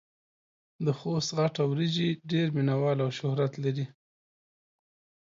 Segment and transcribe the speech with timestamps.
[0.85, 3.85] دخوست خټه وريژې ډېر مينه وال او شهرت لري.